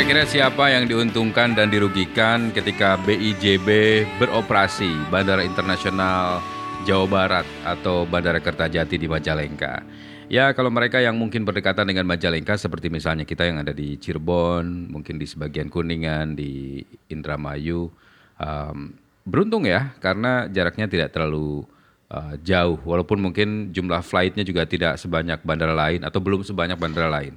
kira-kira 0.00 0.24
siapa 0.24 0.72
yang 0.72 0.88
diuntungkan 0.88 1.52
dan 1.52 1.68
dirugikan 1.68 2.48
ketika 2.56 2.96
BIJB 3.04 3.68
beroperasi 4.16 4.88
Bandara 5.12 5.44
Internasional 5.44 6.40
Jawa 6.88 7.04
Barat 7.04 7.44
atau 7.68 8.08
Bandara 8.08 8.40
Kertajati 8.40 8.96
di 8.96 9.04
Majalengka? 9.04 9.84
Ya, 10.32 10.56
kalau 10.56 10.72
mereka 10.72 11.04
yang 11.04 11.20
mungkin 11.20 11.44
berdekatan 11.44 11.84
dengan 11.84 12.08
Majalengka 12.08 12.56
seperti 12.56 12.88
misalnya 12.88 13.28
kita 13.28 13.44
yang 13.44 13.60
ada 13.60 13.76
di 13.76 14.00
Cirebon, 14.00 14.88
mungkin 14.88 15.20
di 15.20 15.28
sebagian 15.28 15.68
Kuningan, 15.68 16.32
di 16.32 16.80
Indramayu, 17.12 17.92
um, 18.40 18.96
beruntung 19.28 19.68
ya 19.68 19.92
karena 20.00 20.48
jaraknya 20.48 20.88
tidak 20.88 21.12
terlalu 21.12 21.68
uh, 22.08 22.40
jauh 22.40 22.80
walaupun 22.88 23.20
mungkin 23.20 23.68
jumlah 23.68 24.00
flightnya 24.00 24.48
juga 24.48 24.64
tidak 24.64 24.96
sebanyak 24.96 25.44
bandara 25.44 25.76
lain 25.76 26.00
atau 26.08 26.24
belum 26.24 26.40
sebanyak 26.40 26.80
bandara 26.80 27.12
lain. 27.12 27.36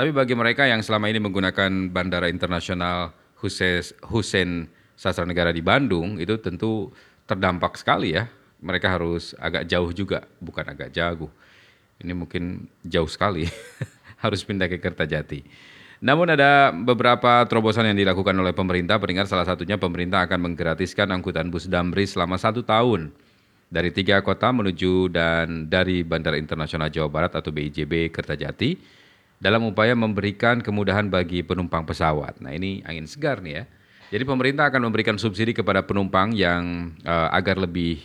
Tapi 0.00 0.16
bagi 0.16 0.32
mereka 0.32 0.64
yang 0.64 0.80
selama 0.80 1.12
ini 1.12 1.20
menggunakan 1.20 1.92
Bandara 1.92 2.32
Internasional 2.32 3.12
Hussein 3.36 4.64
Sastra 4.96 5.28
Negara 5.28 5.52
di 5.52 5.60
Bandung 5.60 6.16
itu 6.16 6.40
tentu 6.40 6.88
terdampak 7.28 7.76
sekali 7.76 8.16
ya. 8.16 8.24
Mereka 8.64 8.96
harus 8.96 9.36
agak 9.36 9.68
jauh 9.68 9.92
juga, 9.92 10.24
bukan 10.40 10.64
agak 10.72 10.88
jauh. 10.96 11.28
Ini 12.00 12.16
mungkin 12.16 12.64
jauh 12.80 13.12
sekali, 13.12 13.44
harus 14.24 14.40
pindah 14.40 14.72
ke 14.72 14.80
Kertajati. 14.80 15.44
Namun 16.00 16.32
ada 16.32 16.72
beberapa 16.72 17.44
terobosan 17.44 17.92
yang 17.92 18.00
dilakukan 18.00 18.32
oleh 18.32 18.56
pemerintah. 18.56 18.96
Peringat 18.96 19.28
salah 19.28 19.44
satunya 19.44 19.76
pemerintah 19.76 20.24
akan 20.24 20.48
menggratiskan 20.48 21.12
angkutan 21.12 21.52
bus 21.52 21.68
Damri 21.68 22.08
selama 22.08 22.40
satu 22.40 22.64
tahun 22.64 23.12
dari 23.68 23.92
tiga 23.92 24.24
kota 24.24 24.48
menuju 24.48 25.12
dan 25.12 25.68
dari 25.68 26.00
Bandara 26.08 26.40
Internasional 26.40 26.88
Jawa 26.88 27.12
Barat 27.12 27.36
atau 27.36 27.52
BIJB 27.52 28.08
Kertajati 28.16 28.96
dalam 29.40 29.64
upaya 29.64 29.96
memberikan 29.96 30.60
kemudahan 30.60 31.08
bagi 31.08 31.40
penumpang 31.40 31.88
pesawat. 31.88 32.38
Nah 32.44 32.52
ini 32.52 32.84
angin 32.84 33.08
segar 33.08 33.40
nih 33.40 33.54
ya. 33.56 33.64
Jadi 34.12 34.24
pemerintah 34.28 34.68
akan 34.68 34.90
memberikan 34.90 35.16
subsidi 35.16 35.56
kepada 35.56 35.80
penumpang 35.80 36.36
yang 36.36 36.92
uh, 37.08 37.32
agar 37.32 37.56
lebih 37.56 38.04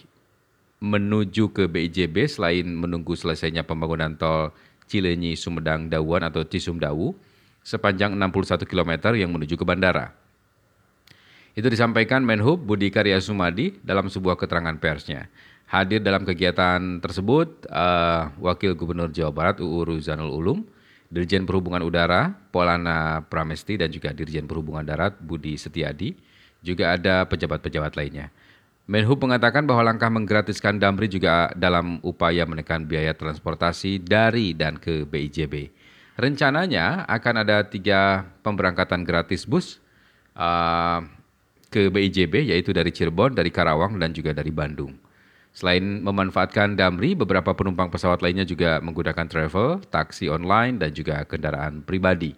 menuju 0.80 1.52
ke 1.52 1.68
BIJB 1.68 2.30
selain 2.32 2.66
menunggu 2.66 3.18
selesainya 3.20 3.68
pembangunan 3.68 4.16
tol 4.16 4.56
Cilenyi 4.86 5.34
Sumedang 5.36 5.90
Dawuan 5.90 6.22
atau 6.24 6.46
Cisumdawu 6.46 7.18
sepanjang 7.66 8.14
61 8.14 8.70
km 8.70 8.92
yang 9.18 9.34
menuju 9.34 9.58
ke 9.58 9.66
bandara. 9.66 10.14
Itu 11.58 11.72
disampaikan 11.72 12.22
Menhub 12.22 12.62
Budi 12.62 12.94
Karya 12.94 13.18
Sumadi 13.18 13.74
dalam 13.82 14.12
sebuah 14.12 14.38
keterangan 14.38 14.78
persnya. 14.78 15.32
Hadir 15.66 16.06
dalam 16.06 16.22
kegiatan 16.22 17.02
tersebut 17.02 17.66
uh, 17.74 18.30
Wakil 18.38 18.78
Gubernur 18.78 19.10
Jawa 19.10 19.34
Barat 19.34 19.58
UU 19.58 19.98
Ruzanul 19.98 20.30
Ulum, 20.30 20.62
Dirjen 21.16 21.48
Perhubungan 21.48 21.80
Udara 21.80 22.36
Polana 22.52 23.24
Pramesti 23.24 23.80
dan 23.80 23.88
juga 23.88 24.12
Dirjen 24.12 24.44
Perhubungan 24.44 24.84
Darat 24.84 25.16
Budi 25.24 25.56
Setiadi, 25.56 26.12
juga 26.60 26.92
ada 26.92 27.24
pejabat-pejabat 27.24 27.96
lainnya. 27.96 28.28
Menhub 28.86 29.18
mengatakan 29.18 29.64
bahwa 29.64 29.82
langkah 29.88 30.12
menggratiskan 30.12 30.76
Damri 30.78 31.08
juga 31.08 31.50
dalam 31.56 32.04
upaya 32.04 32.44
menekan 32.44 32.84
biaya 32.84 33.16
transportasi 33.16 34.04
dari 34.04 34.52
dan 34.52 34.76
ke 34.76 35.08
BIJB. 35.08 35.72
Rencananya 36.20 37.08
akan 37.08 37.48
ada 37.48 37.64
tiga 37.64 38.28
pemberangkatan 38.44 39.08
gratis 39.08 39.48
bus 39.48 39.80
uh, 40.36 41.02
ke 41.72 41.90
BIJB 41.90 42.52
yaitu 42.52 42.76
dari 42.76 42.92
Cirebon, 42.94 43.34
dari 43.34 43.50
Karawang, 43.50 43.98
dan 43.98 44.14
juga 44.14 44.36
dari 44.36 44.54
Bandung. 44.54 44.94
Selain 45.56 46.04
memanfaatkan 46.04 46.76
Damri, 46.76 47.16
beberapa 47.16 47.56
penumpang 47.56 47.88
pesawat 47.88 48.20
lainnya 48.20 48.44
juga 48.44 48.84
menggunakan 48.84 49.24
travel, 49.24 49.88
taksi 49.88 50.28
online, 50.28 50.84
dan 50.84 50.92
juga 50.92 51.24
kendaraan 51.24 51.80
pribadi. 51.80 52.36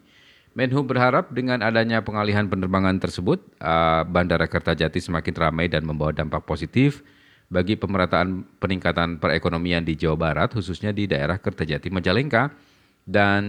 Menhub 0.54 0.86
berharap 0.86 1.34
dengan 1.34 1.66
adanya 1.66 2.06
pengalihan 2.06 2.46
penerbangan 2.46 3.02
tersebut, 3.02 3.42
uh, 3.58 4.06
Bandara 4.06 4.46
Kertajati 4.46 5.02
semakin 5.02 5.34
ramai 5.34 5.66
dan 5.66 5.82
membawa 5.82 6.14
dampak 6.14 6.46
positif 6.46 7.02
bagi 7.50 7.74
pemerataan 7.74 8.46
peningkatan 8.62 9.18
perekonomian 9.18 9.82
di 9.82 9.98
Jawa 9.98 10.14
Barat, 10.14 10.54
khususnya 10.54 10.94
di 10.94 11.10
daerah 11.10 11.42
Kertajati 11.42 11.90
Majalengka 11.90 12.54
dan 13.02 13.44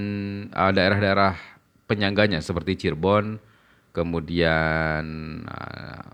uh, 0.49 0.73
daerah-daerah 0.73 1.37
penyangganya 1.85 2.41
seperti 2.41 2.89
Cirebon, 2.89 3.37
kemudian 3.93 5.05
uh, 5.45 6.09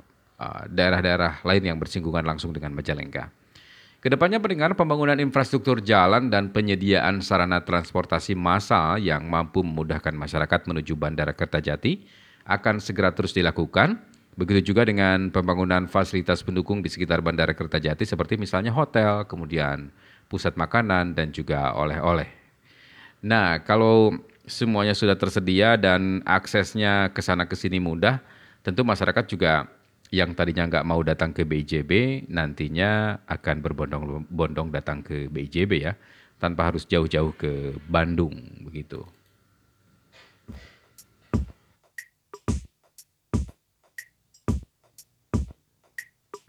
daerah-daerah 0.66 1.38
lain 1.47 1.62
yang 1.71 1.78
bersinggungan 1.78 2.26
langsung 2.26 2.50
dengan 2.50 2.75
Majalengka. 2.75 3.44
Ke 4.04 4.12
depannya 4.12 4.37
pendengar 4.37 4.76
pembangunan 4.76 5.16
infrastruktur 5.16 5.81
jalan 5.81 6.28
dan 6.28 6.53
penyediaan 6.53 7.25
sarana 7.25 7.65
transportasi 7.65 8.37
massal 8.37 9.00
yang 9.00 9.25
mampu 9.25 9.65
memudahkan 9.65 10.12
masyarakat 10.12 10.69
menuju 10.69 10.92
Bandara 10.92 11.32
Kertajati 11.32 12.04
akan 12.44 12.84
segera 12.84 13.16
terus 13.16 13.32
dilakukan. 13.32 13.97
Begitu 14.37 14.76
juga 14.76 14.84
dengan 14.84 15.32
pembangunan 15.32 15.88
fasilitas 15.88 16.44
pendukung 16.44 16.84
di 16.84 16.92
sekitar 16.92 17.25
Bandara 17.25 17.56
Kertajati 17.56 18.04
seperti 18.04 18.37
misalnya 18.37 18.76
hotel, 18.76 19.25
kemudian 19.25 19.88
pusat 20.28 20.53
makanan 20.53 21.16
dan 21.16 21.32
juga 21.32 21.72
oleh-oleh. 21.72 22.28
Nah, 23.25 23.65
kalau 23.65 24.21
semuanya 24.44 24.92
sudah 24.92 25.16
tersedia 25.16 25.81
dan 25.81 26.21
aksesnya 26.28 27.09
ke 27.09 27.25
sana 27.25 27.48
ke 27.48 27.56
sini 27.56 27.81
mudah, 27.81 28.21
tentu 28.60 28.84
masyarakat 28.84 29.25
juga 29.32 29.65
yang 30.12 30.37
tadinya 30.37 30.69
nggak 30.69 30.87
mau 30.87 31.00
datang 31.00 31.32
ke 31.32 31.47
BIJB 31.48 32.25
nantinya 32.28 33.22
akan 33.25 33.56
berbondong-bondong 33.65 34.69
datang 34.75 35.00
ke 35.00 35.31
BIJB 35.32 35.72
ya 35.81 35.92
tanpa 36.37 36.69
harus 36.69 36.84
jauh-jauh 36.84 37.32
ke 37.38 37.78
Bandung 37.88 38.34
begitu. 38.66 39.00